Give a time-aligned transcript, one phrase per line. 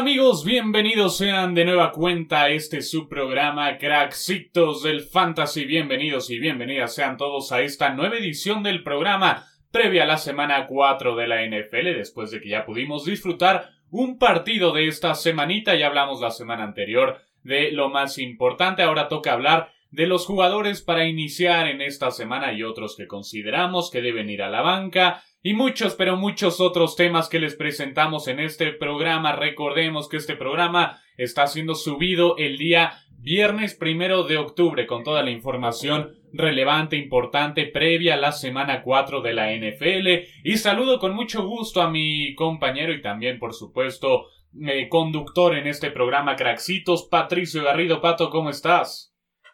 [0.00, 0.46] ¿Qué tal amigos?
[0.46, 5.66] Bienvenidos sean de nueva cuenta a este su programa Cracksitos del Fantasy.
[5.66, 10.66] Bienvenidos y bienvenidas sean todos a esta nueva edición del programa previa a la semana
[10.66, 15.74] 4 de la NFL después de que ya pudimos disfrutar un partido de esta semanita.
[15.74, 18.82] Ya hablamos la semana anterior de lo más importante.
[18.82, 23.90] Ahora toca hablar de los jugadores para iniciar en esta semana y otros que consideramos
[23.90, 28.28] que deben ir a la banca y muchos, pero muchos otros temas que les presentamos
[28.28, 29.32] en este programa.
[29.32, 35.22] Recordemos que este programa está siendo subido el día viernes primero de octubre con toda
[35.22, 40.08] la información relevante, importante, previa a la semana 4 de la NFL.
[40.44, 44.26] Y saludo con mucho gusto a mi compañero y también, por supuesto,
[44.62, 48.00] eh, conductor en este programa Craxitos, Patricio Garrido.
[48.00, 49.09] Pato, ¿cómo estás?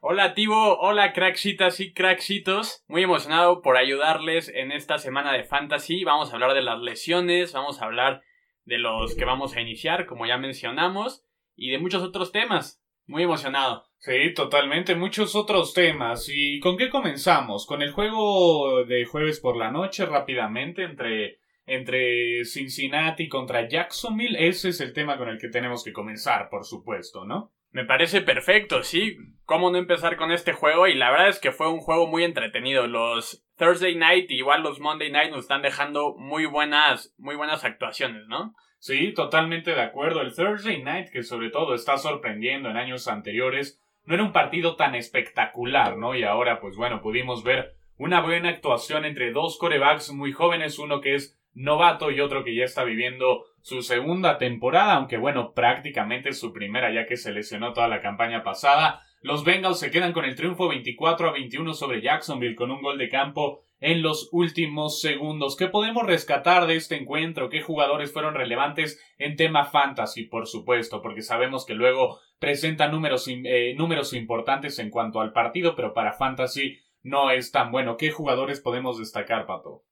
[0.09, 2.85] Hola Tivo, hola crackshitas y crackshitos.
[2.87, 6.05] Muy emocionado por ayudarles en esta semana de fantasy.
[6.05, 8.23] Vamos a hablar de las lesiones, vamos a hablar
[8.65, 11.25] de los que vamos a iniciar, como ya mencionamos,
[11.57, 12.81] y de muchos otros temas.
[13.07, 13.85] Muy emocionado.
[13.99, 16.31] Sí, totalmente, muchos otros temas.
[16.33, 17.67] ¿Y con qué comenzamos?
[17.67, 24.39] Con el juego de jueves por la noche, rápidamente, entre, entre Cincinnati contra Jacksonville.
[24.39, 27.56] Ese es el tema con el que tenemos que comenzar, por supuesto, ¿no?
[27.77, 29.19] Me parece perfecto, sí.
[29.45, 30.87] ¿Cómo no empezar con este juego?
[30.87, 32.87] Y la verdad es que fue un juego muy entretenido.
[32.87, 38.27] Los Thursday Night, igual los Monday Night, nos están dejando muy buenas, muy buenas actuaciones,
[38.29, 38.55] ¿no?
[38.79, 40.23] Sí, totalmente de acuerdo.
[40.23, 44.77] El Thursday Night, que sobre todo está sorprendiendo en años anteriores, no era un partido
[44.77, 46.15] tan espectacular, ¿no?
[46.15, 51.03] Y ahora, pues bueno, pudimos ver una buena actuación entre dos corebacks muy jóvenes, uno
[51.03, 56.33] que es novato y otro que ya está viviendo su segunda temporada, aunque bueno, prácticamente
[56.33, 59.01] su primera ya que se lesionó toda la campaña pasada.
[59.23, 62.99] Los Bengals se quedan con el triunfo 24 a 21 sobre Jacksonville con un gol
[62.99, 65.57] de campo en los últimos segundos.
[65.57, 67.49] ¿Qué podemos rescatar de este encuentro?
[67.49, 70.25] ¿Qué jugadores fueron relevantes en tema fantasy?
[70.25, 73.75] Por supuesto, porque sabemos que luego presenta números, eh,
[74.13, 77.97] importantes en cuanto al partido, pero para fantasy no es tan bueno.
[77.97, 79.83] ¿Qué jugadores podemos destacar, Pato?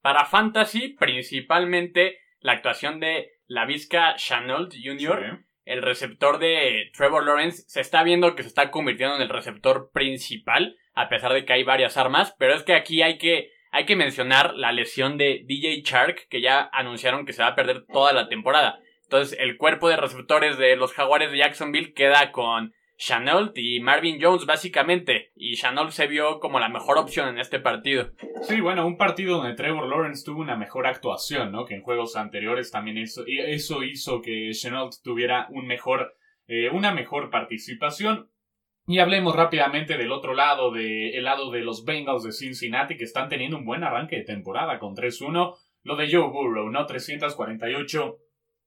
[0.00, 7.64] Para fantasy, principalmente la actuación de la Vizca Chanel Jr., el receptor de Trevor Lawrence,
[7.66, 11.52] se está viendo que se está convirtiendo en el receptor principal, a pesar de que
[11.52, 15.42] hay varias armas, pero es que aquí hay que, hay que mencionar la lesión de
[15.44, 18.80] DJ Shark, que ya anunciaron que se va a perder toda la temporada.
[19.02, 24.18] Entonces, el cuerpo de receptores de los Jaguares de Jacksonville queda con Chanel y Marvin
[24.20, 28.10] Jones básicamente, y Chanel se vio como la mejor opción en este partido.
[28.42, 31.64] Sí, bueno, un partido donde Trevor Lawrence tuvo una mejor actuación, ¿no?
[31.64, 36.16] Que en juegos anteriores también eso, eso hizo que Chanel tuviera un mejor,
[36.48, 38.30] eh, una mejor participación.
[38.88, 43.28] Y hablemos rápidamente del otro lado, del lado de los Bengals de Cincinnati, que están
[43.28, 45.54] teniendo un buen arranque de temporada con 3-1.
[45.82, 46.84] Lo de Joe Burrow, ¿no?
[46.86, 48.18] 348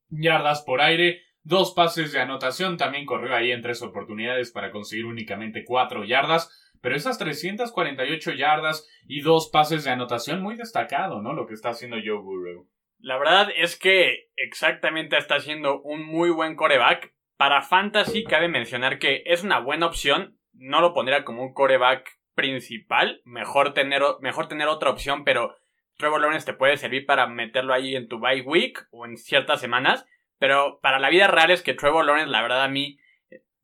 [0.10, 5.06] yardas por aire, dos pases de anotación, también corrió ahí en tres oportunidades para conseguir
[5.06, 6.50] únicamente cuatro yardas,
[6.82, 11.34] pero esas 348 yardas y dos pases de anotación muy destacado, ¿no?
[11.34, 12.68] Lo que está haciendo Joe Burrow.
[13.00, 17.14] La verdad es que exactamente está haciendo un muy buen coreback.
[17.38, 20.38] Para Fantasy cabe mencionar que es una buena opción.
[20.54, 23.22] No lo pondría como un coreback principal.
[23.26, 25.56] Mejor tener, mejor tener otra opción, pero
[25.98, 29.62] Trevor Lawrence te puede servir para meterlo ahí en tu bye week o en ciertas
[29.62, 30.06] semanas.
[30.42, 32.98] Pero para la vida real es que Trevor Lawrence, la verdad a mí,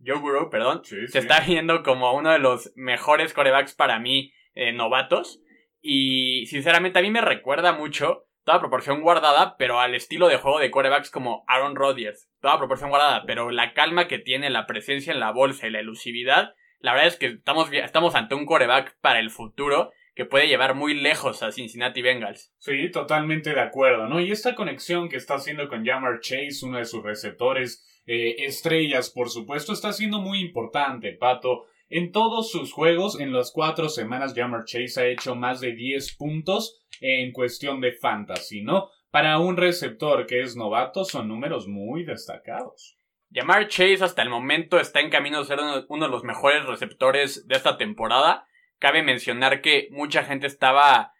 [0.05, 4.73] Joe Burrow, perdón, se está viendo como uno de los mejores corebacks para mí eh,
[4.73, 5.41] novatos.
[5.81, 10.59] Y sinceramente a mí me recuerda mucho, toda proporción guardada, pero al estilo de juego
[10.59, 12.29] de corebacks como Aaron Rodgers.
[12.41, 15.79] Toda proporción guardada, pero la calma que tiene, la presencia en la bolsa y la
[15.79, 20.47] elusividad, la verdad es que estamos, estamos ante un coreback para el futuro que puede
[20.47, 22.51] llevar muy lejos a Cincinnati Bengals.
[22.57, 24.19] Sí, totalmente de acuerdo, ¿no?
[24.19, 29.11] Y esta conexión que está haciendo con Jamar Chase, uno de sus receptores eh, estrellas,
[29.11, 31.65] por supuesto, está siendo muy importante, Pato.
[31.87, 36.15] En todos sus juegos, en las cuatro semanas, Jamar Chase ha hecho más de 10
[36.15, 38.89] puntos en cuestión de fantasy, ¿no?
[39.11, 42.97] Para un receptor que es novato, son números muy destacados.
[43.31, 47.47] Jamar Chase hasta el momento está en camino a ser uno de los mejores receptores
[47.47, 48.47] de esta temporada
[48.79, 51.13] Cabe mencionar que mucha gente estaba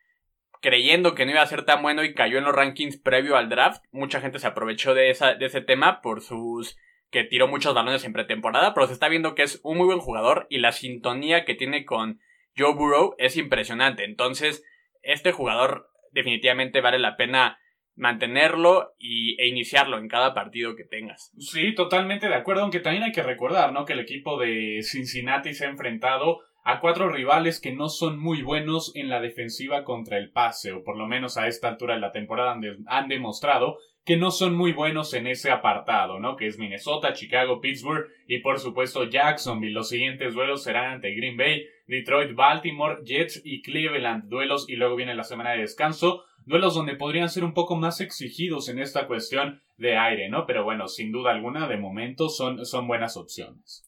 [0.62, 3.50] creyendo que no iba a ser tan bueno y cayó en los rankings previo al
[3.50, 3.84] draft.
[3.92, 6.78] Mucha gente se aprovechó de, ese tema por sus
[7.10, 10.00] que tiró muchos balones en pretemporada, pero se está viendo que es un muy buen
[10.00, 12.20] jugador y la sintonía que tiene con
[12.58, 14.04] Joe Burrow es impresionante.
[14.04, 14.64] Entonces,
[15.04, 17.60] este jugador definitivamente vale la pena
[17.96, 21.32] mantenerlo y, e iniciarlo en cada partido que tengas.
[21.40, 23.86] Sí, totalmente de acuerdo, aunque también hay que recordar, ¿no?
[23.86, 28.42] Que el equipo de Cincinnati se ha enfrentado a cuatro rivales que no son muy
[28.42, 32.02] buenos en la defensiva contra el pase, o por lo menos a esta altura de
[32.02, 36.36] la temporada han, demostrado que no son muy buenos en ese apartado, ¿no?
[36.36, 39.72] Que es Minnesota, Chicago, Pittsburgh y por supuesto Jacksonville.
[39.72, 44.28] Los siguientes duelos serán ante Green Bay, Detroit, Baltimore, Jets y Cleveland.
[44.28, 46.26] Duelos y luego viene la semana de descanso.
[46.46, 50.46] Duelos donde podrían ser un poco más exigidos en esta cuestión de aire, ¿no?
[50.46, 53.87] Pero bueno, sin duda alguna, de momento son, son buenas opciones.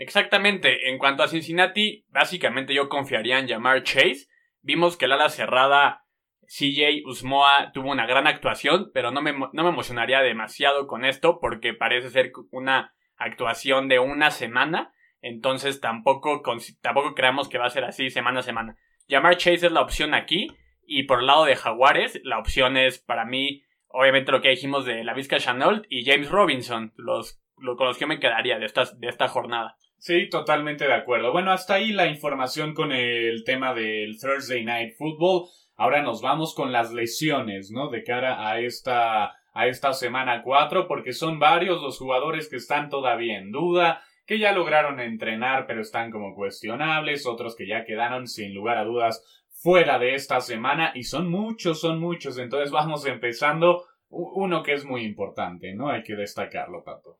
[0.00, 0.88] Exactamente.
[0.88, 4.28] En cuanto a Cincinnati, básicamente yo confiaría en llamar Chase.
[4.62, 6.06] Vimos que el ala cerrada
[6.46, 11.38] CJ Usmoa tuvo una gran actuación, pero no me, no me emocionaría demasiado con esto
[11.38, 14.90] porque parece ser una actuación de una semana.
[15.20, 16.40] Entonces tampoco,
[16.80, 18.78] tampoco creamos que va a ser así semana a semana.
[19.06, 20.48] Llamar Chase es la opción aquí.
[20.82, 24.86] Y por el lado de Jaguares, la opción es para mí, obviamente lo que dijimos
[24.86, 28.66] de la Vizca Chanel y James Robinson, los, los con los que me quedaría de,
[28.66, 29.76] de esta jornada.
[30.00, 31.30] Sí, totalmente de acuerdo.
[31.30, 35.50] Bueno, hasta ahí la información con el tema del Thursday Night Football.
[35.76, 37.90] Ahora nos vamos con las lesiones, ¿no?
[37.90, 42.88] De cara a esta, a esta semana 4, porque son varios los jugadores que están
[42.88, 48.26] todavía en duda, que ya lograron entrenar pero están como cuestionables, otros que ya quedaron
[48.26, 52.38] sin lugar a dudas fuera de esta semana y son muchos, son muchos.
[52.38, 55.90] Entonces vamos empezando uno que es muy importante, ¿no?
[55.90, 57.18] Hay que destacarlo, Pato.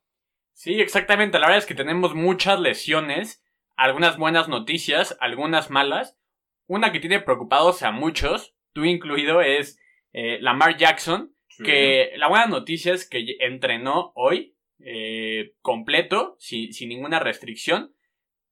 [0.52, 1.38] Sí, exactamente.
[1.38, 3.43] La verdad es que tenemos muchas lesiones,
[3.76, 6.19] algunas buenas noticias, algunas malas.
[6.67, 9.81] Una que tiene preocupados a muchos, tú incluido, es
[10.12, 16.88] eh, Lamar Jackson, que la buena noticia es que entrenó hoy eh, completo, sin, sin
[16.88, 17.94] ninguna restricción,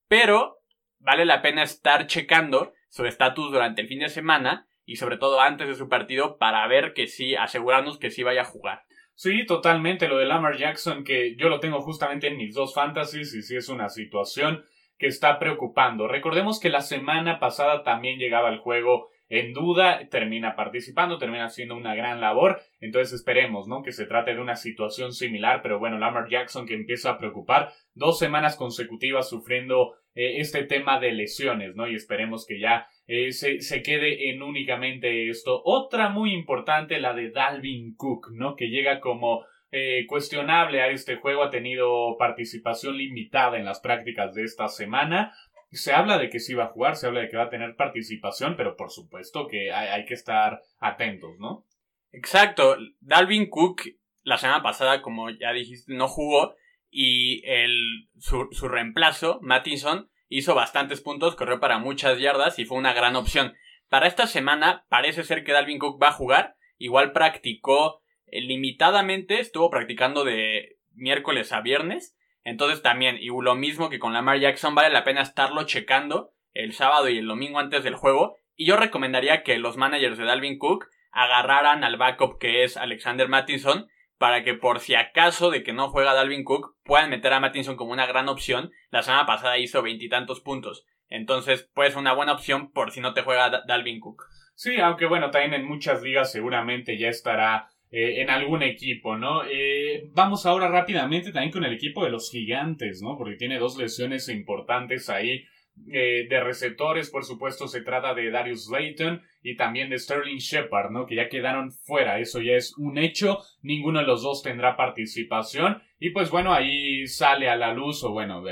[0.09, 0.59] pero
[0.99, 5.41] vale la pena estar checando su estatus durante el fin de semana y sobre todo
[5.41, 8.85] antes de su partido para ver que sí, asegurarnos que sí vaya a jugar.
[9.19, 10.06] Sí, totalmente.
[10.06, 13.56] Lo de Lamar Jackson, que yo lo tengo justamente en mis dos fantasies y sí
[13.56, 14.65] es una situación
[14.97, 16.06] que está preocupando.
[16.06, 21.75] Recordemos que la semana pasada también llegaba el juego en duda, termina participando, termina haciendo
[21.75, 23.82] una gran labor, entonces esperemos, ¿no?
[23.82, 27.73] Que se trate de una situación similar, pero bueno, Lamar Jackson que empieza a preocupar,
[27.94, 31.88] dos semanas consecutivas sufriendo eh, este tema de lesiones, ¿no?
[31.88, 35.62] Y esperemos que ya eh, se, se, quede en únicamente esto.
[35.64, 38.55] Otra muy importante, la de Dalvin Cook, ¿no?
[38.55, 44.34] Que llega como eh, cuestionable a este juego, ha tenido participación limitada en las prácticas
[44.34, 45.32] de esta semana.
[45.70, 47.76] Se habla de que sí va a jugar, se habla de que va a tener
[47.76, 51.64] participación, pero por supuesto que hay, que estar atentos, ¿no?
[52.12, 52.76] Exacto.
[53.00, 53.82] Dalvin Cook
[54.22, 56.55] la semana pasada, como ya dijiste, no jugó
[56.90, 62.79] y el, su, su reemplazo, Mattinson, hizo bastantes puntos, corrió para muchas yardas y fue
[62.79, 63.55] una gran opción.
[63.89, 69.41] Para esta semana parece ser que Dalvin Cook va a jugar, igual practicó eh, limitadamente
[69.41, 72.17] estuvo practicando de miércoles a viernes.
[72.45, 76.73] Entonces también, y lo mismo que con Lamar Jackson, vale la pena estarlo checando el
[76.73, 78.37] sábado y el domingo antes del juego.
[78.57, 83.29] Y yo recomendaría que los managers de Dalvin Cook agarraran al backup que es Alexander
[83.29, 87.41] Mattinson para que por si acaso de que no juega Dalvin Cook puedan meter a
[87.41, 88.70] Mattinson como una gran opción.
[88.91, 90.85] La semana pasada hizo veintitantos puntos.
[91.09, 94.25] Entonces, pues una buena opción por si no te juega Dalvin Cook.
[94.55, 99.44] Sí, aunque bueno, también en muchas ligas seguramente ya estará eh, en algún equipo, ¿no?
[99.44, 103.17] Eh, vamos ahora rápidamente también con el equipo de los gigantes, ¿no?
[103.17, 105.44] Porque tiene dos lesiones importantes ahí.
[105.91, 110.91] Eh, de receptores, por supuesto, se trata de Darius Layton y también de Sterling Shepard,
[110.91, 111.06] ¿no?
[111.06, 115.82] Que ya quedaron fuera, eso ya es un hecho, ninguno de los dos tendrá participación
[115.99, 118.43] y pues bueno, ahí sale a la luz o bueno,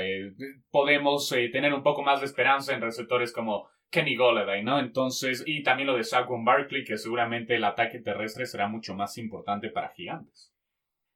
[0.71, 4.79] podemos tener un poco más de esperanza en receptores como Kenny Golladay, ¿no?
[4.79, 9.17] Entonces, y también lo de Saquon Barkley, que seguramente el ataque terrestre será mucho más
[9.17, 10.53] importante para Gigantes.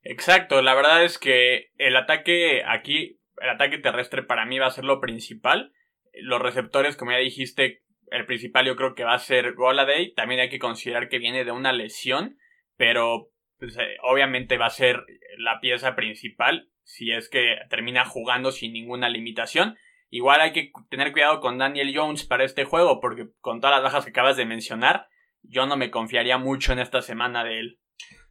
[0.02, 4.70] Exacto, la verdad es que el ataque aquí, el ataque terrestre para mí va a
[4.70, 5.72] ser lo principal.
[6.14, 10.14] Los receptores, como ya dijiste, el principal yo creo que va a ser Golladay.
[10.14, 12.38] También hay que considerar que viene de una lesión,
[12.76, 15.04] pero pues, eh, obviamente va a ser
[15.38, 19.76] la pieza principal si es que termina jugando sin ninguna limitación.
[20.10, 23.84] Igual hay que tener cuidado con Daniel Jones para este juego, porque con todas las
[23.84, 25.06] bajas que acabas de mencionar,
[25.42, 27.78] yo no me confiaría mucho en esta semana de él.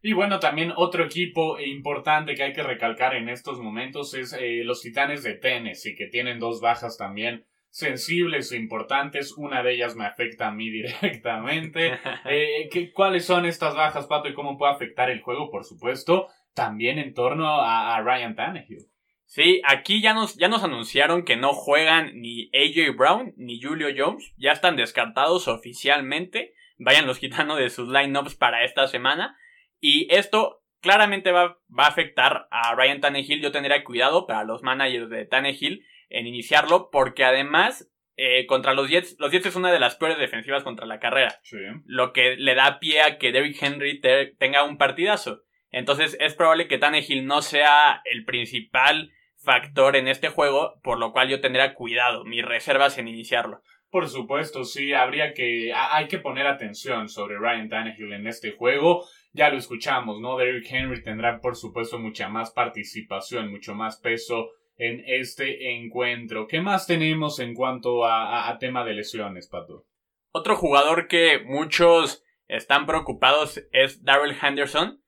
[0.03, 4.63] Y bueno, también otro equipo importante que hay que recalcar en estos momentos es eh,
[4.63, 9.33] los Titanes de Tennessee, que tienen dos bajas también sensibles e importantes.
[9.35, 11.99] Una de ellas me afecta a mí directamente.
[12.25, 15.49] Eh, ¿Cuáles son estas bajas, Pato, y cómo puede afectar el juego?
[15.49, 18.85] Por supuesto, también en torno a, a Ryan Tannehill.
[19.25, 23.87] Sí, aquí ya nos, ya nos anunciaron que no juegan ni AJ Brown ni Julio
[23.95, 24.33] Jones.
[24.37, 26.53] Ya están descartados oficialmente.
[26.77, 29.37] Vayan los quitando de sus lineups para esta semana.
[29.79, 33.41] Y esto claramente va, va, a afectar a Ryan Tannehill.
[33.41, 36.89] Yo tendría cuidado para los managers de Tannehill en iniciarlo.
[36.91, 40.85] Porque además, eh, contra los Jets, los Jets es una de las peores defensivas contra
[40.85, 41.39] la carrera.
[41.85, 43.99] Lo que le da pie a que Derrick Henry
[44.37, 45.43] tenga un partidazo.
[45.71, 51.11] Entonces es probable que Tannehill no sea el principal factor en este juego, por lo
[51.11, 53.61] cual yo tendría cuidado, mis reservas en iniciarlo.
[53.89, 59.05] Por supuesto, sí, habría que, hay que poner atención sobre Ryan Tannehill en este juego.
[59.33, 60.37] Ya lo escuchamos, ¿no?
[60.37, 66.47] Derrick Henry tendrá, por supuesto, mucha más participación, mucho más peso en este encuentro.
[66.47, 69.85] ¿Qué más tenemos en cuanto a, tema de lesiones, Pato?
[70.31, 75.01] Otro jugador que muchos están preocupados es Daryl Henderson,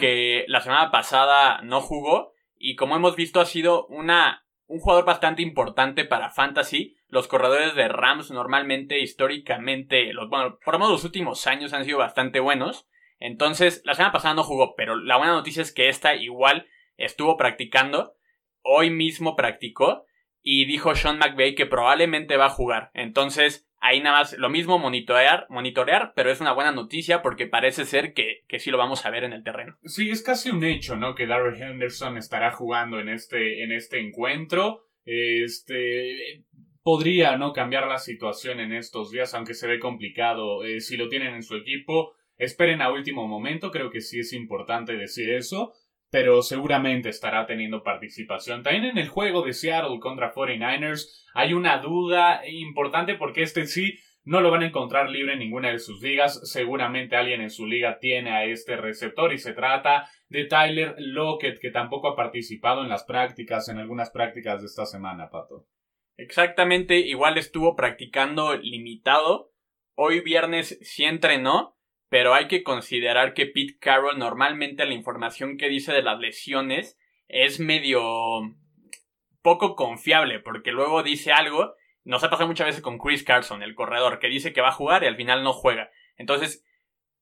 [0.00, 5.04] que la semana pasada no jugó y como hemos visto ha sido una, un jugador
[5.04, 6.96] bastante importante para Fantasy.
[7.08, 11.84] Los corredores de Rams normalmente, históricamente, los, bueno, por lo menos los últimos años han
[11.84, 12.88] sido bastante buenos.
[13.20, 17.36] Entonces, la semana pasada no jugó, pero la buena noticia es que esta igual estuvo
[17.36, 18.17] practicando.
[18.70, 20.04] Hoy mismo practicó
[20.42, 22.90] y dijo Sean McVay que probablemente va a jugar.
[22.92, 27.86] Entonces, ahí nada más lo mismo monitorear, monitorear, pero es una buena noticia porque parece
[27.86, 29.78] ser que, que sí lo vamos a ver en el terreno.
[29.84, 31.14] Sí, es casi un hecho, ¿no?
[31.14, 34.84] Que Darrell Henderson estará jugando en este, en este encuentro.
[35.06, 36.44] Este
[36.82, 40.62] podría no cambiar la situación en estos días, aunque se ve complicado.
[40.64, 44.34] Eh, si lo tienen en su equipo, esperen a último momento, creo que sí es
[44.34, 45.72] importante decir eso
[46.10, 48.62] pero seguramente estará teniendo participación.
[48.62, 53.98] También en el juego de Seattle contra 49ers hay una duda importante porque este sí
[54.24, 56.40] no lo van a encontrar libre en ninguna de sus ligas.
[56.50, 61.58] Seguramente alguien en su liga tiene a este receptor y se trata de Tyler Lockett
[61.58, 65.66] que tampoco ha participado en las prácticas, en algunas prácticas de esta semana, Pato.
[66.18, 69.52] Exactamente, igual estuvo practicando limitado.
[69.94, 71.77] Hoy viernes sí entrenó,
[72.08, 76.98] pero hay que considerar que Pete Carroll normalmente la información que dice de las lesiones
[77.28, 78.02] es medio
[79.42, 81.74] poco confiable, porque luego dice algo,
[82.04, 84.72] nos ha pasado muchas veces con Chris Carson, el corredor, que dice que va a
[84.72, 85.90] jugar y al final no juega.
[86.16, 86.64] Entonces,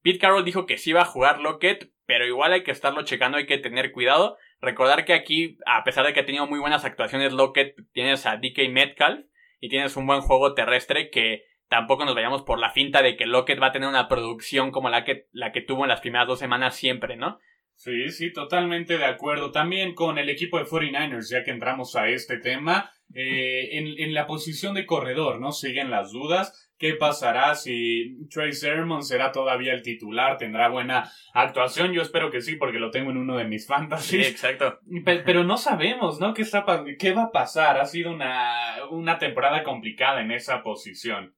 [0.02, 3.38] Pete Carroll dijo que sí va a jugar Lockett, pero igual hay que estarlo checando,
[3.38, 4.38] hay que tener cuidado.
[4.60, 8.36] Recordar que aquí, a pesar de que ha tenido muy buenas actuaciones Lockett, tienes a
[8.36, 9.26] DK Metcalf
[9.60, 13.26] y tienes un buen juego terrestre que tampoco nos vayamos por la finta de que
[13.26, 16.28] Lockett va a tener una producción como la que, la que tuvo en las primeras
[16.28, 17.38] dos semanas siempre, ¿no?
[17.74, 19.52] Sí, sí, totalmente de acuerdo.
[19.52, 24.14] También con el equipo de 49ers, ya que entramos a este tema, eh, en, en,
[24.14, 25.52] la posición de corredor, ¿no?
[25.52, 26.72] Siguen las dudas.
[26.78, 30.38] ¿Qué pasará si Trey Sermon será todavía el titular?
[30.38, 31.92] ¿Tendrá buena actuación?
[31.92, 34.26] Yo espero que sí, porque lo tengo en uno de mis fantasies.
[34.26, 34.80] Sí, exacto.
[35.04, 36.32] Pero, no sabemos, ¿no?
[36.32, 36.64] ¿Qué, está,
[36.98, 37.78] ¿Qué va a pasar?
[37.78, 41.34] Ha sido una, una temporada complicada en esa posición.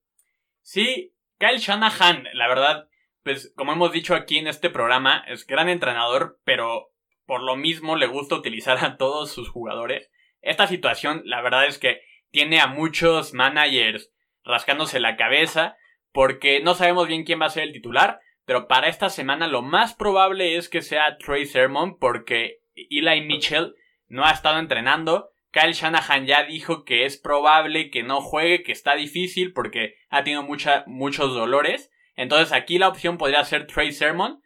[0.71, 2.91] Sí, Kyle Shanahan, la verdad,
[3.23, 6.91] pues como hemos dicho aquí en este programa, es gran entrenador, pero
[7.25, 10.11] por lo mismo le gusta utilizar a todos sus jugadores.
[10.43, 14.13] Esta situación, la verdad es que tiene a muchos managers
[14.45, 15.79] rascándose la cabeza
[16.13, 19.63] porque no sabemos bien quién va a ser el titular, pero para esta semana lo
[19.63, 23.75] más probable es que sea Trey Sermon porque Eli Mitchell
[24.07, 28.73] no ha estado entrenando Kyle Shanahan ya dijo que es probable que no juegue, que
[28.73, 31.90] está difícil porque ha tenido muchos dolores.
[32.17, 34.43] Entonces aquí la opción podría ser Trey Sermon.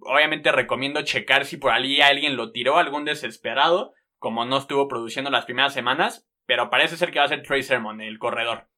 [0.00, 5.30] Obviamente recomiendo checar si por ahí alguien lo tiró, algún desesperado, como no estuvo produciendo
[5.30, 8.68] las primeras semanas, pero parece ser que va a ser Trey Sermon, el corredor.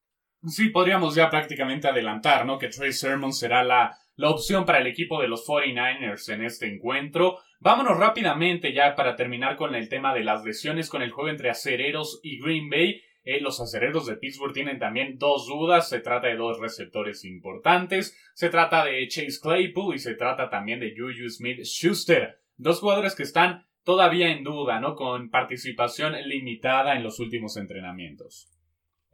[0.47, 2.59] Sí, podríamos ya prácticamente adelantar, ¿no?
[2.59, 6.67] Que Trey Sermon será la, la opción para el equipo de los 49ers en este
[6.67, 7.39] encuentro.
[7.65, 11.49] Vámonos rápidamente ya para terminar con el tema de las lesiones con el juego entre
[11.49, 13.01] Acereros y Green Bay.
[13.23, 15.89] Eh, los acereros de Pittsburgh tienen también dos dudas.
[15.89, 18.15] Se trata de dos receptores importantes.
[18.35, 22.39] Se trata de Chase Claypool y se trata también de Juju Smith Schuster.
[22.55, 24.93] Dos jugadores que están todavía en duda, ¿no?
[24.93, 28.47] Con participación limitada en los últimos entrenamientos.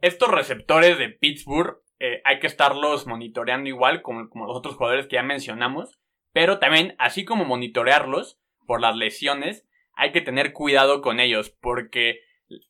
[0.02, 5.06] Estos receptores de Pittsburgh eh, hay que estarlos monitoreando igual como, como los otros jugadores
[5.06, 5.98] que ya mencionamos.
[6.34, 12.20] Pero también, así como monitorearlos por las lesiones, hay que tener cuidado con ellos, porque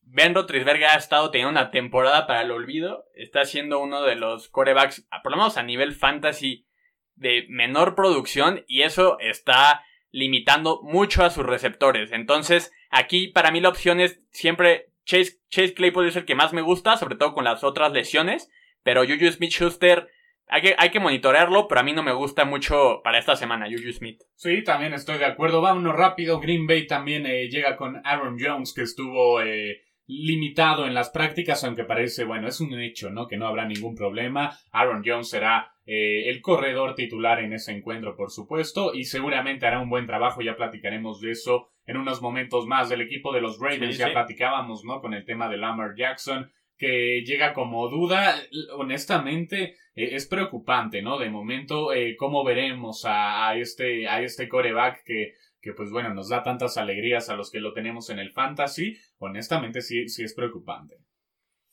[0.03, 4.49] Ben Roethlisberger ha estado teniendo una temporada para el olvido, está siendo uno de los
[4.49, 6.67] corebacks, por lo menos a nivel fantasy,
[7.15, 12.13] de menor producción, y eso está limitando mucho a sus receptores.
[12.13, 16.53] Entonces, aquí para mí la opción es siempre Chase, Chase Claypool es el que más
[16.53, 18.51] me gusta, sobre todo con las otras lesiones,
[18.83, 20.09] pero Juju Smith-Schuster
[20.49, 23.67] hay que, hay que monitorearlo, pero a mí no me gusta mucho para esta semana,
[23.71, 24.21] Juju Smith.
[24.35, 25.61] Sí, también estoy de acuerdo.
[25.61, 26.41] Vámonos rápido.
[26.41, 31.65] Green Bay también eh, llega con Aaron Jones, que estuvo eh, limitado en las prácticas,
[31.65, 33.29] aunque parece, bueno, es un hecho, ¿no?
[33.29, 34.59] Que no habrá ningún problema.
[34.73, 39.81] Aaron Jones será eh, el corredor titular en ese encuentro, por supuesto, y seguramente hará
[39.81, 40.43] un buen trabajo.
[40.43, 42.89] Ya platicaremos de eso en unos momentos más.
[42.89, 45.01] Del equipo de los Ravens ya platicábamos, ¿no?
[45.01, 48.35] Con el tema de Lamar Jackson que llega como duda,
[48.76, 51.19] honestamente, eh, es preocupante, ¿no?
[51.19, 56.29] De momento, eh, cómo veremos a, este, a este coreback que, que pues bueno, nos
[56.29, 60.35] da tantas alegrías a los que lo tenemos en el fantasy, honestamente sí, sí es
[60.35, 60.97] preocupante.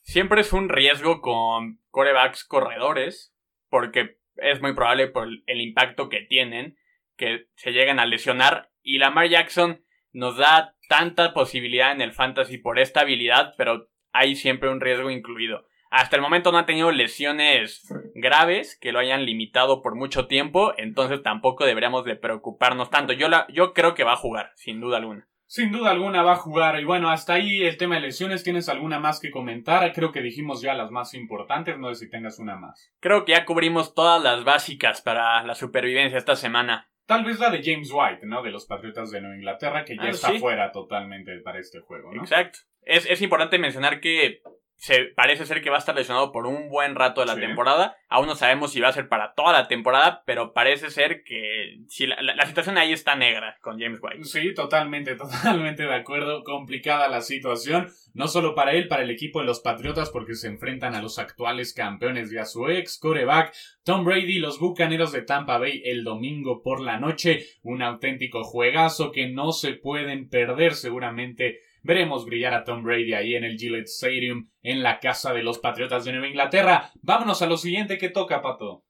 [0.01, 3.33] Siempre es un riesgo con corebacks corredores,
[3.69, 6.77] porque es muy probable por el impacto que tienen
[7.19, 8.71] que se lleguen a lesionar.
[8.81, 14.35] Y Lamar Jackson nos da tanta posibilidad en el fantasy por esta habilidad, pero hay
[14.35, 15.65] siempre un riesgo incluido.
[15.91, 20.73] Hasta el momento no ha tenido lesiones graves que lo hayan limitado por mucho tiempo,
[20.77, 23.13] entonces tampoco deberíamos de preocuparnos tanto.
[23.13, 25.27] Yo, la, yo creo que va a jugar, sin duda alguna.
[25.47, 26.79] Sin duda alguna va a jugar.
[26.79, 28.43] Y bueno, hasta ahí el tema de lesiones.
[28.43, 29.91] ¿Tienes alguna más que comentar?
[29.93, 31.79] Creo que dijimos ya las más importantes.
[31.79, 32.93] No sé si tengas una más.
[32.99, 36.91] Creo que ya cubrimos todas las básicas para la supervivencia esta semana.
[37.07, 38.43] Tal vez la de James White, ¿no?
[38.43, 42.13] De los Patriotas de Nueva Inglaterra, que ya ah, está fuera totalmente para este juego,
[42.13, 42.21] ¿no?
[42.21, 42.59] Exacto.
[42.83, 44.41] Es, es importante mencionar que
[44.79, 47.97] se parece ser que va a estar lesionado por un buen rato de la temporada.
[48.07, 51.79] Aún no sabemos si va a ser para toda la temporada, pero parece ser que
[51.89, 54.23] si la, situación ahí está negra con James White.
[54.23, 56.45] Sí, totalmente, totalmente de acuerdo.
[56.45, 60.47] Complicada la situación, no solo para él, para el equipo de los Patriotas, porque se
[60.47, 65.23] enfrentan a los actuales campeones y a su ex coreback Tom Brady, los Bucaneros de
[65.23, 67.45] Tampa Bay el domingo por la noche.
[67.63, 73.35] Un auténtico juegazo que no se pueden perder seguramente Veremos brillar a Tom Brady ahí
[73.35, 76.91] en el Gillette Stadium, en la casa de los Patriotas de Nueva Inglaterra.
[77.01, 78.83] Vámonos a lo siguiente que toca, Pato.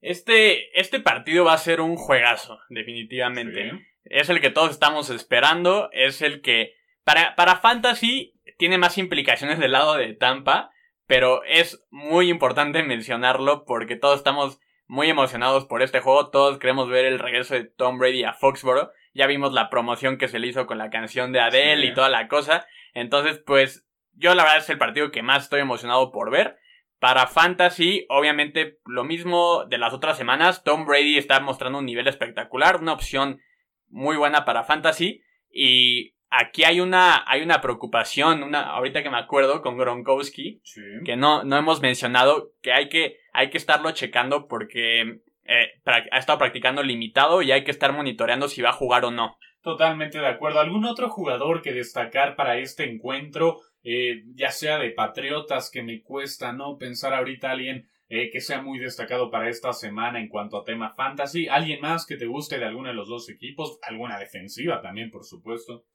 [0.00, 3.72] Este, este partido va a ser un juegazo, definitivamente.
[4.04, 5.90] Es el que todos estamos esperando.
[5.92, 10.70] Es el que, para, para Fantasy, tiene más implicaciones del lado de Tampa.
[11.06, 16.30] Pero es muy importante mencionarlo porque todos estamos muy emocionados por este juego.
[16.30, 18.90] Todos queremos ver el regreso de Tom Brady a Foxborough.
[19.14, 22.08] Ya vimos la promoción que se le hizo con la canción de Adele y toda
[22.08, 22.66] la cosa.
[22.94, 26.58] Entonces, pues, yo la verdad es el partido que más estoy emocionado por ver.
[26.98, 30.64] Para Fantasy, obviamente, lo mismo de las otras semanas.
[30.64, 33.40] Tom Brady está mostrando un nivel espectacular, una opción
[33.88, 35.22] muy buena para Fantasy.
[35.50, 40.60] Y aquí hay una, hay una preocupación, una, ahorita que me acuerdo, con Gronkowski,
[41.04, 46.18] que no, no hemos mencionado, que hay que, hay que estarlo checando porque eh, ha
[46.18, 49.38] estado practicando limitado y hay que estar monitoreando si va a jugar o no.
[49.62, 50.60] Totalmente de acuerdo.
[50.60, 53.60] ¿Algún otro jugador que destacar para este encuentro?
[53.82, 58.60] Eh, ya sea de Patriotas, que me cuesta no pensar ahorita alguien eh, que sea
[58.60, 61.48] muy destacado para esta semana en cuanto a tema fantasy.
[61.48, 63.78] ¿Alguien más que te guste de alguno de los dos equipos?
[63.82, 65.86] ¿Alguna defensiva también, por supuesto?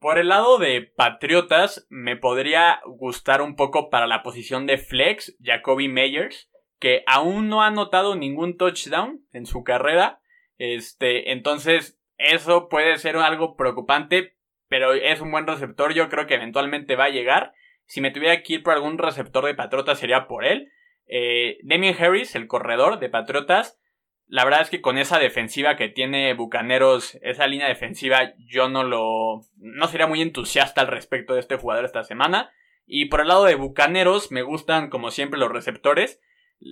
[0.00, 5.36] Por el lado de Patriotas, me podría gustar un poco para la posición de flex,
[5.42, 6.50] Jacoby Meyers
[6.80, 10.20] que aún no ha anotado ningún touchdown en su carrera.
[10.58, 14.34] Este, entonces, eso puede ser algo preocupante,
[14.68, 15.92] pero es un buen receptor.
[15.92, 17.52] Yo creo que eventualmente va a llegar.
[17.84, 20.72] Si me tuviera que ir por algún receptor de Patriotas, sería por él.
[21.06, 23.78] Eh, Damien Harris, el corredor de Patriotas.
[24.26, 28.84] La verdad es que con esa defensiva que tiene Bucaneros, esa línea defensiva, yo no
[28.84, 29.42] lo.
[29.56, 32.52] no sería muy entusiasta al respecto de este jugador esta semana.
[32.86, 36.20] Y por el lado de Bucaneros, me gustan como siempre los receptores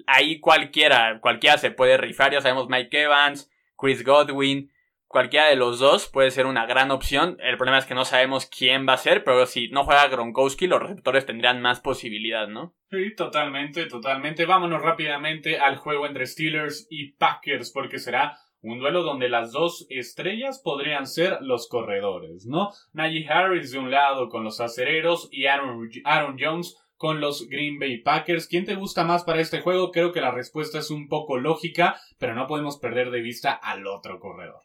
[0.07, 4.71] ahí cualquiera, cualquiera se puede rifar, ya sabemos Mike Evans, Chris Godwin,
[5.09, 7.39] cualquiera de los dos puede ser una gran opción.
[7.41, 10.67] El problema es que no sabemos quién va a ser, pero si no juega Gronkowski,
[10.67, 12.75] los receptores tendrían más posibilidad, ¿no?
[12.91, 14.47] Sí, totalmente, totalmente.
[14.47, 19.87] Vámonos rápidamente al juego entre Steelers y Packers, porque será un duelo donde las dos
[19.89, 22.71] estrellas podrían ser los corredores, ¿no?
[22.93, 27.79] Najee Harris de un lado con los acereros y Aaron, Aaron Jones con los Green
[27.79, 28.47] Bay Packers.
[28.47, 29.91] ¿Quién te gusta más para este juego?
[29.91, 33.87] Creo que la respuesta es un poco lógica, pero no podemos perder de vista al
[33.87, 34.61] otro corredor.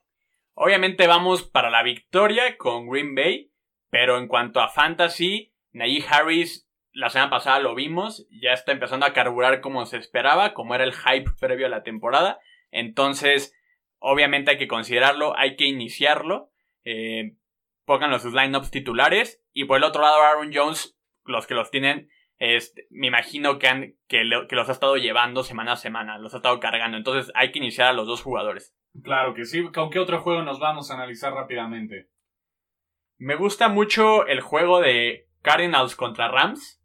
[0.53, 3.51] Obviamente vamos para la victoria con Green Bay,
[3.89, 9.05] pero en cuanto a fantasy, Najee Harris la semana pasada lo vimos, ya está empezando
[9.05, 12.39] a carburar como se esperaba, como era el hype previo a la temporada.
[12.69, 13.55] Entonces,
[13.97, 16.51] obviamente hay que considerarlo, hay que iniciarlo.
[16.83, 17.35] Eh,
[17.85, 19.43] pónganlo sus lineups titulares.
[19.53, 22.09] Y por el otro lado, Aaron Jones, los que los tienen,
[22.43, 26.37] este, me imagino que, han, que, los ha estado llevando semana a semana, los ha
[26.37, 26.97] estado cargando.
[26.97, 28.75] Entonces hay que iniciar a los dos jugadores.
[29.01, 29.63] Claro que sí.
[29.71, 32.09] ¿Con qué otro juego nos vamos a analizar rápidamente?
[33.17, 36.81] Me gusta mucho el juego de Cardinals contra Rams.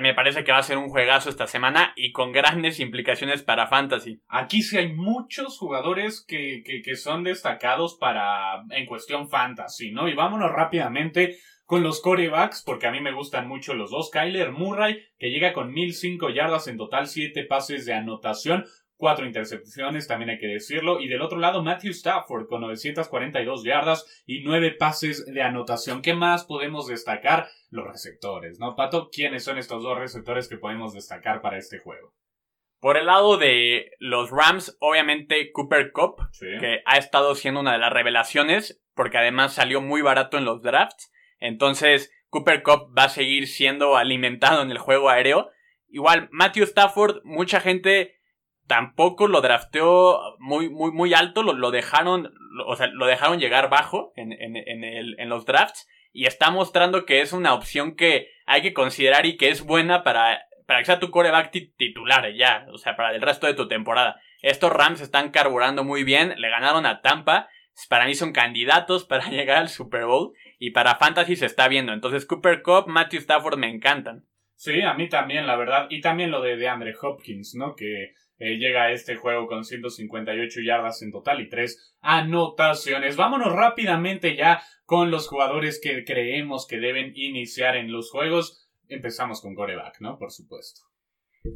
[0.00, 3.66] Me parece que va a ser un juegazo esta semana y con grandes implicaciones para
[3.66, 4.22] Fantasy.
[4.26, 10.08] Aquí sí hay muchos jugadores que, que, que son destacados para en cuestión Fantasy, ¿no?
[10.08, 14.10] Y vámonos rápidamente con los corebacks, porque a mí me gustan mucho los dos.
[14.10, 18.64] Kyler Murray, que llega con 1005 yardas en total, 7 pases de anotación,
[18.96, 21.00] 4 intercepciones, también hay que decirlo.
[21.00, 26.02] Y del otro lado, Matthew Stafford con 942 yardas y 9 pases de anotación.
[26.02, 27.48] ¿Qué más podemos destacar?
[27.68, 28.76] Los receptores, ¿no?
[28.76, 32.14] Pato, ¿quiénes son estos dos receptores que podemos destacar para este juego?
[32.80, 37.78] Por el lado de los Rams, obviamente Cooper Cup, que ha estado siendo una de
[37.78, 41.10] las revelaciones, porque además salió muy barato en los drafts.
[41.40, 45.50] Entonces, Cooper Cup va a seguir siendo alimentado en el juego aéreo.
[45.88, 48.16] Igual, Matthew Stafford, mucha gente
[48.66, 52.34] tampoco lo drafteó muy, muy, muy alto, lo, dejaron,
[52.66, 57.34] o sea, lo dejaron llegar bajo en, en los drafts y está mostrando que es
[57.34, 61.10] una opción que hay que considerar y que es buena para, para que sea tu
[61.10, 64.18] coreback titular ya, o sea, para el resto de tu temporada.
[64.40, 67.48] Estos Rams están carburando muy bien, le ganaron a Tampa,
[67.90, 71.92] para mí son candidatos para llegar al Super Bowl y para Fantasy se está viendo.
[71.92, 74.24] Entonces Cooper Cup, Matthew Stafford me encantan.
[74.54, 75.86] Sí, a mí también, la verdad.
[75.90, 77.74] Y también lo de DeAndre Hopkins, ¿no?
[77.74, 83.16] Que eh, llega a este juego con 158 yardas en total y 3 anotaciones.
[83.16, 88.68] Vámonos rápidamente ya con los jugadores que creemos que deben iniciar en los juegos.
[88.88, 90.18] Empezamos con coreback, ¿no?
[90.18, 90.82] Por supuesto.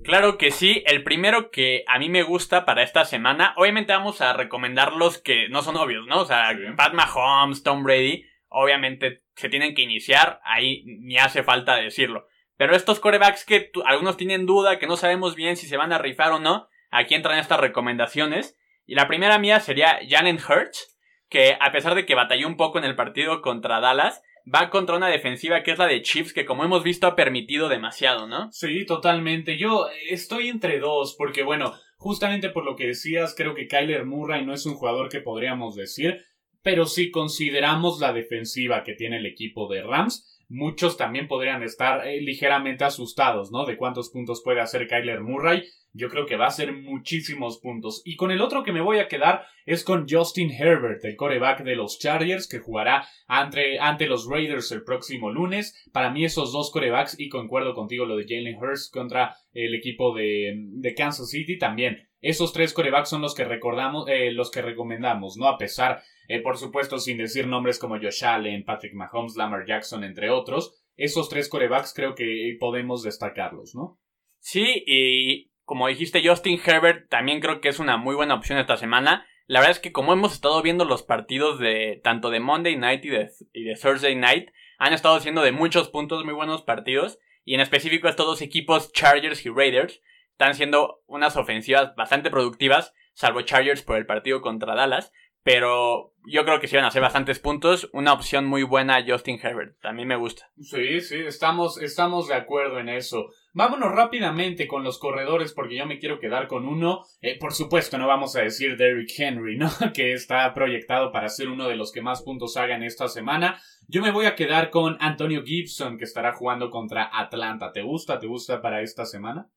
[0.05, 4.21] Claro que sí, el primero que a mí me gusta para esta semana, obviamente vamos
[4.21, 6.21] a recomendar los que no son obvios, ¿no?
[6.21, 11.77] O sea, Pat Mahomes, Tom Brady, obviamente se tienen que iniciar, ahí ni hace falta
[11.77, 12.27] decirlo.
[12.57, 15.99] Pero estos corebacks que algunos tienen duda, que no sabemos bien si se van a
[15.99, 18.59] rifar o no, aquí entran estas recomendaciones.
[18.85, 22.79] Y la primera mía sería Jalen Hurts, que a pesar de que batalló un poco
[22.79, 26.45] en el partido contra Dallas, va contra una defensiva que es la de Chiefs, que
[26.45, 28.51] como hemos visto ha permitido demasiado, ¿no?
[28.53, 29.57] Sí, totalmente.
[29.57, 34.45] Yo estoy entre dos, porque bueno, justamente por lo que decías, creo que Kyler Murray
[34.45, 36.25] no es un jugador que podríamos decir,
[36.63, 42.07] pero si consideramos la defensiva que tiene el equipo de Rams, muchos también podrían estar
[42.07, 43.65] eh, ligeramente asustados, ¿no?
[43.65, 45.65] De cuántos puntos puede hacer Kyler Murray.
[45.93, 48.03] Yo creo que va a ser muchísimos puntos.
[48.05, 51.65] Y con el otro que me voy a quedar es con Justin Herbert, el coreback
[51.65, 55.75] de los Chargers, que jugará ante, ante los Raiders el próximo lunes.
[55.93, 60.15] Para mí esos dos corebacks, y concuerdo contigo lo de Jalen Hurst contra el equipo
[60.15, 62.09] de, de Kansas City también.
[62.21, 65.49] Esos tres corebacks son los que recordamos, eh, los que recomendamos, ¿no?
[65.49, 70.05] A pesar eh, por supuesto, sin decir nombres como Josh Allen, Patrick Mahomes, Lamar Jackson,
[70.05, 70.81] entre otros.
[70.97, 73.99] Esos tres corebacks creo que podemos destacarlos, ¿no?
[74.39, 78.77] Sí, y como dijiste, Justin Herbert también creo que es una muy buena opción esta
[78.77, 79.27] semana.
[79.49, 83.05] La verdad es que como hemos estado viendo los partidos de tanto de Monday Night
[83.05, 87.19] y de, y de Thursday Night, han estado siendo de muchos puntos muy buenos partidos.
[87.45, 92.95] Y en específico estos dos equipos, Chargers y Raiders, están siendo unas ofensivas bastante productivas,
[93.15, 95.13] salvo Chargers por el partido contra Dallas.
[95.43, 97.89] Pero yo creo que sí van a ser bastantes puntos.
[97.93, 99.81] Una opción muy buena, Justin Herbert.
[99.81, 100.51] También me gusta.
[100.61, 103.31] Sí, sí, estamos, estamos de acuerdo en eso.
[103.53, 107.05] Vámonos rápidamente con los corredores porque yo me quiero quedar con uno.
[107.23, 109.71] Eh, por supuesto, no vamos a decir Derrick Henry, ¿no?
[109.95, 113.61] que está proyectado para ser uno de los que más puntos hagan esta semana.
[113.89, 117.73] Yo me voy a quedar con Antonio Gibson que estará jugando contra Atlanta.
[117.73, 118.19] ¿Te gusta?
[118.19, 119.51] ¿Te gusta para esta semana?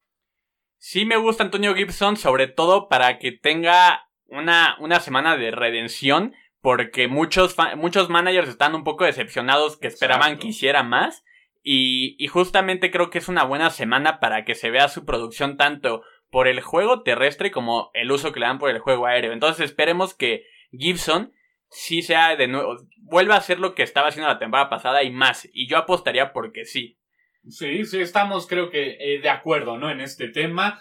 [0.78, 6.34] Sí me gusta Antonio Gibson, sobre todo para que tenga una, una semana de redención
[6.62, 11.26] porque muchos, muchos managers están un poco decepcionados que esperaban que hiciera más.
[11.62, 15.56] Y, y, justamente creo que es una buena semana para que se vea su producción
[15.56, 19.32] tanto por el juego terrestre como el uso que le dan por el juego aéreo.
[19.32, 21.32] Entonces esperemos que Gibson
[21.70, 25.12] sí sea de nuevo, vuelva a hacer lo que estaba haciendo la temporada pasada y
[25.12, 25.48] más.
[25.54, 26.98] Y yo apostaría porque sí.
[27.48, 29.90] Sí, sí, estamos creo que eh, de acuerdo, ¿no?
[29.90, 30.80] En este tema.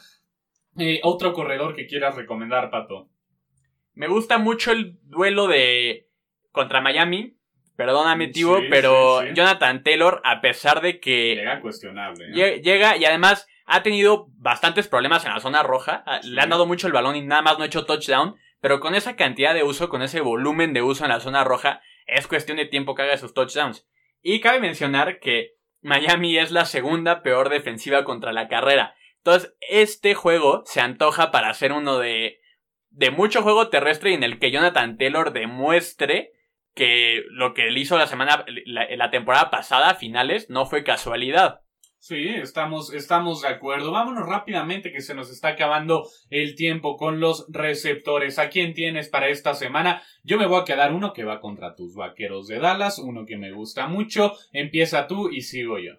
[0.79, 3.11] Eh, otro corredor que quieras recomendar, Pato.
[3.95, 6.09] Me gusta mucho el duelo de
[6.51, 7.37] contra Miami.
[7.77, 11.35] Perdóname, tío, pero Jonathan Taylor, a pesar de que.
[11.37, 12.27] Llega cuestionable.
[12.61, 16.03] Llega y además ha tenido bastantes problemas en la zona roja.
[16.07, 18.37] Ah, le han dado mucho el balón y nada más no ha hecho touchdown.
[18.61, 21.81] Pero con esa cantidad de uso, con ese volumen de uso en la zona roja,
[22.07, 23.89] es cuestión de tiempo que haga sus touchdowns.
[24.23, 28.95] Y cabe mencionar que Miami es la segunda peor defensiva contra la carrera.
[29.17, 32.42] Entonces, este juego se antoja para ser uno de
[32.93, 36.33] de mucho juego terrestre en el que Jonathan Taylor demuestre
[36.75, 41.61] que lo que él hizo la semana, la, temporada pasada, a finales, no fue casualidad.
[41.99, 43.93] Sí, estamos, estamos de acuerdo.
[43.93, 48.39] Vámonos rápidamente que se nos está acabando el tiempo con los receptores.
[48.39, 50.03] ¿A quién tienes para esta semana?
[50.25, 53.37] Yo me voy a quedar uno que va contra tus vaqueros de Dallas, uno que
[53.37, 54.33] me gusta mucho.
[54.51, 55.93] Empieza tú y sigo yo.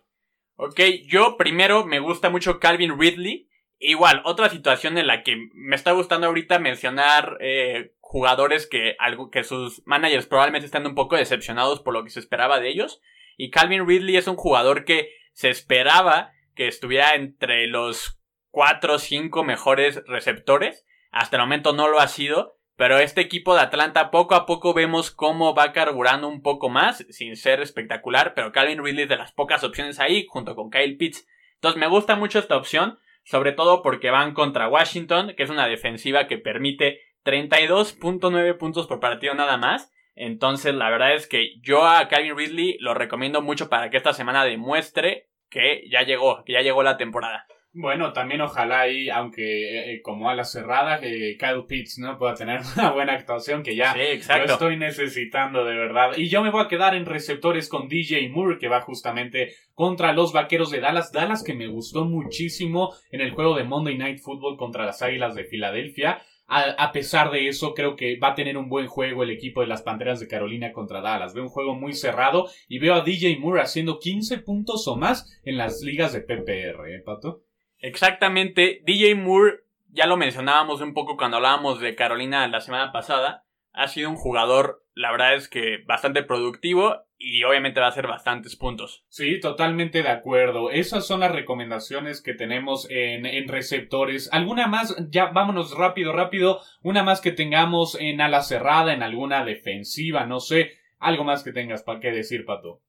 [0.56, 3.48] Ok, yo primero me gusta mucho Calvin Ridley.
[3.86, 9.30] Igual, otra situación en la que me está gustando ahorita mencionar eh, jugadores que, algo,
[9.30, 13.02] que sus managers probablemente están un poco decepcionados por lo que se esperaba de ellos.
[13.36, 19.00] Y Calvin Ridley es un jugador que se esperaba que estuviera entre los 4 o
[19.00, 20.86] 5 mejores receptores.
[21.12, 22.58] Hasta el momento no lo ha sido.
[22.78, 27.06] Pero este equipo de Atlanta poco a poco vemos cómo va carburando un poco más,
[27.10, 30.98] sin ser espectacular, pero Calvin Ridley es de las pocas opciones ahí, junto con Kyle
[30.98, 31.28] Pitts.
[31.56, 35.68] Entonces me gusta mucho esta opción sobre todo porque van contra Washington, que es una
[35.68, 39.92] defensiva que permite 32.9 puntos por partido nada más.
[40.16, 44.14] Entonces, la verdad es que yo a Calvin Ridley lo recomiendo mucho para que esta
[44.14, 47.46] semana demuestre que ya llegó, que ya llegó la temporada.
[47.76, 52.36] Bueno, también ojalá ahí, aunque eh, como a la cerrada, que Kyle Pitts no pueda
[52.36, 56.12] tener una buena actuación, que ya lo estoy necesitando de verdad.
[56.16, 60.14] Y yo me voy a quedar en receptores con DJ Moore, que va justamente contra
[60.14, 61.12] los Vaqueros de Dallas.
[61.12, 65.34] Dallas que me gustó muchísimo en el juego de Monday Night Football contra las Águilas
[65.34, 66.22] de Filadelfia.
[66.46, 69.68] A, pesar de eso, creo que va a tener un buen juego el equipo de
[69.68, 71.34] las Panteras de Carolina contra Dallas.
[71.34, 75.42] Veo un juego muy cerrado y veo a DJ Moore haciendo 15 puntos o más
[75.44, 77.42] en las ligas de PPR, ¿eh, Pato?
[77.84, 83.44] Exactamente, DJ Moore, ya lo mencionábamos un poco cuando hablábamos de Carolina la semana pasada,
[83.74, 88.08] ha sido un jugador, la verdad es que bastante productivo y obviamente va a hacer
[88.08, 89.04] bastantes puntos.
[89.10, 90.72] Sí, totalmente de acuerdo.
[90.72, 94.30] Esas son las recomendaciones que tenemos en, en receptores.
[94.32, 94.96] ¿Alguna más?
[95.10, 96.62] Ya vámonos rápido, rápido.
[96.84, 100.72] Una más que tengamos en ala cerrada, en alguna defensiva, no sé.
[101.00, 102.82] Algo más que tengas para qué decir, Pato.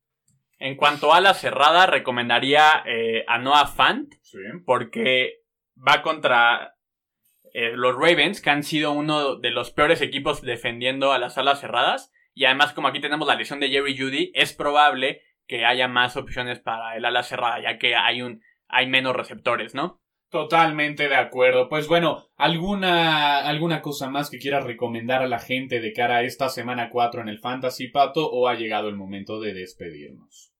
[0.64, 4.14] En cuanto a la cerrada, recomendaría eh, a Noah Fant.
[4.64, 5.42] Porque
[5.77, 6.79] va contra
[7.53, 11.61] eh, los Ravens, que han sido uno de los peores equipos defendiendo a las alas
[11.61, 12.11] cerradas.
[12.33, 16.16] Y además, como aquí tenemos la lesión de Jerry Judy, es probable que haya más
[16.16, 20.00] opciones para el ala cerrada, ya que hay un hay menos receptores, ¿no?
[20.31, 21.68] Totalmente de acuerdo.
[21.68, 26.22] Pues bueno, ¿alguna, alguna cosa más que quieras recomendar a la gente de cara a
[26.22, 30.53] esta semana 4 en el Fantasy Pato o ha llegado el momento de despedirnos?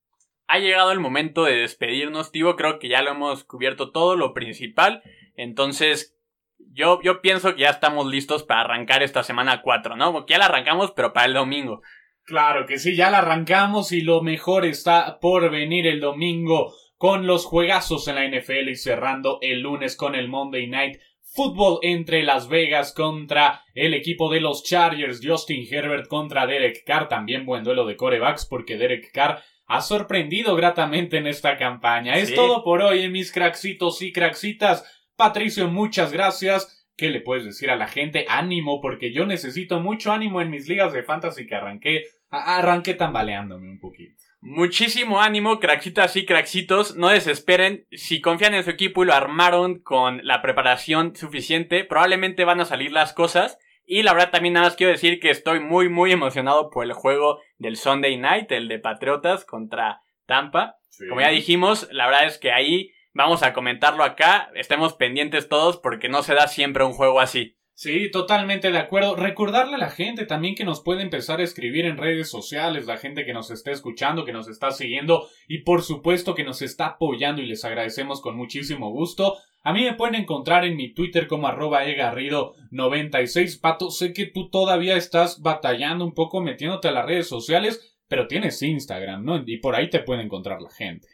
[0.47, 2.55] Ha llegado el momento de despedirnos, tío.
[2.55, 5.01] Creo que ya lo hemos cubierto todo, lo principal.
[5.35, 6.15] Entonces,
[6.57, 10.25] yo, yo pienso que ya estamos listos para arrancar esta semana 4, ¿no?
[10.27, 11.81] Ya la arrancamos, pero para el domingo.
[12.25, 17.27] Claro que sí, ya la arrancamos y lo mejor está por venir el domingo con
[17.27, 22.23] los juegazos en la NFL y cerrando el lunes con el Monday Night Football entre
[22.23, 27.63] Las Vegas contra el equipo de los Chargers, Justin Herbert contra Derek Carr, también buen
[27.63, 32.15] duelo de corebacks porque Derek Carr ha sorprendido gratamente en esta campaña.
[32.15, 34.83] Es todo por hoy, mis craxitos y craxitas.
[35.15, 36.87] Patricio, muchas gracias.
[36.97, 38.25] ¿Qué le puedes decir a la gente?
[38.29, 43.69] Ánimo, porque yo necesito mucho ánimo en mis ligas de fantasy que arranqué, arranqué tambaleándome
[43.69, 44.15] un poquito.
[44.39, 46.95] Muchísimo ánimo, craxitas y craxitos.
[46.95, 47.87] No desesperen.
[47.91, 52.65] Si confían en su equipo y lo armaron con la preparación suficiente, probablemente van a
[52.65, 53.57] salir las cosas.
[53.85, 56.93] Y la verdad también nada más quiero decir que estoy muy muy emocionado por el
[56.93, 60.77] juego del Sunday Night, el de Patriotas contra Tampa.
[61.09, 64.49] Como ya dijimos, la verdad es que ahí vamos a comentarlo acá.
[64.55, 67.57] Estemos pendientes todos porque no se da siempre un juego así.
[67.77, 69.17] Sí, totalmente de acuerdo.
[69.17, 72.95] Recordarle a la gente también que nos puede empezar a escribir en redes sociales, la
[72.95, 76.85] gente que nos está escuchando, que nos está siguiendo y por supuesto que nos está
[76.85, 79.35] apoyando y les agradecemos con muchísimo gusto.
[79.61, 83.59] A mí me pueden encontrar en mi Twitter como arroba egarrido96.
[83.59, 88.27] Pato, sé que tú todavía estás batallando un poco metiéndote a las redes sociales, pero
[88.27, 89.43] tienes Instagram, ¿no?
[89.45, 91.09] Y por ahí te puede encontrar la gente.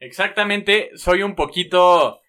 [0.00, 2.20] Exactamente, soy un poquito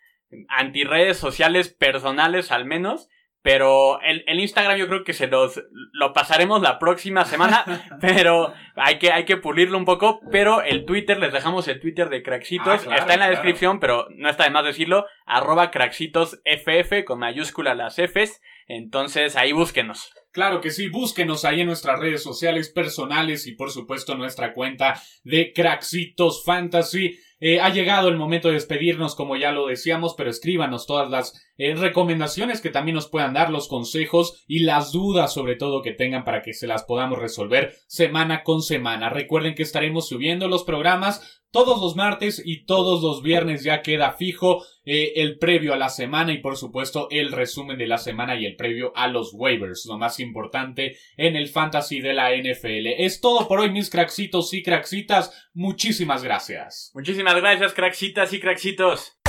[0.48, 3.10] anti redes sociales personales al menos.
[3.44, 7.66] Pero el, Instagram yo creo que se los lo pasaremos la próxima semana.
[8.02, 10.22] pero hay que, hay que pulirlo un poco.
[10.32, 12.88] Pero el Twitter, les dejamos el Twitter de Craxitos.
[12.88, 15.06] Ah, está en la descripción, pero no está de más decirlo.
[15.26, 18.42] Arroba CraxitosFF con mayúscula las Fs.
[18.68, 20.14] Entonces ahí búsquenos.
[20.34, 25.00] Claro que sí, búsquenos ahí en nuestras redes sociales personales y por supuesto nuestra cuenta
[25.24, 27.20] de Craxitos Fantasy.
[27.40, 31.40] Eh, ha llegado el momento de despedirnos, como ya lo decíamos, pero escríbanos todas las
[31.58, 35.92] eh, recomendaciones que también nos puedan dar, los consejos y las dudas sobre todo que
[35.92, 39.10] tengan para que se las podamos resolver semana con semana.
[39.10, 44.14] Recuerden que estaremos subiendo los programas todos los martes y todos los viernes ya queda
[44.14, 48.36] fijo eh, el previo a la semana y por supuesto el resumen de la semana
[48.36, 52.88] y el previo a los waivers, lo más importante en el fantasy de la NFL.
[52.98, 56.92] Es todo por hoy mis craxitos y craxitas, muchísimas gracias.
[56.96, 59.23] Muchísimas gracias craxitas y craxitos.